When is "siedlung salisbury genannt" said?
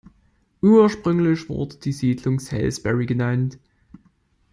1.91-3.59